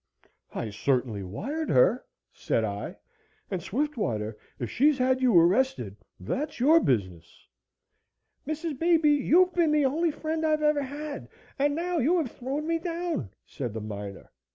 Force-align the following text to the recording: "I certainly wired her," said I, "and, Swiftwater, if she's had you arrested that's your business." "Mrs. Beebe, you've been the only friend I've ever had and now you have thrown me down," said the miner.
"I 0.55 0.71
certainly 0.71 1.21
wired 1.21 1.69
her," 1.69 2.03
said 2.33 2.63
I, 2.63 2.97
"and, 3.51 3.61
Swiftwater, 3.61 4.35
if 4.57 4.67
she's 4.71 4.97
had 4.97 5.21
you 5.21 5.37
arrested 5.37 5.95
that's 6.19 6.59
your 6.59 6.79
business." 6.79 7.45
"Mrs. 8.47 8.79
Beebe, 8.79 9.11
you've 9.13 9.53
been 9.53 9.71
the 9.71 9.85
only 9.85 10.09
friend 10.09 10.43
I've 10.43 10.63
ever 10.63 10.81
had 10.81 11.29
and 11.59 11.75
now 11.75 11.99
you 11.99 12.17
have 12.17 12.31
thrown 12.31 12.65
me 12.65 12.79
down," 12.79 13.29
said 13.45 13.75
the 13.75 13.79
miner. 13.81 14.31